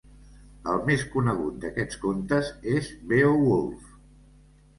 [0.71, 3.95] El més conegut d'aquests contes és "Beowulf".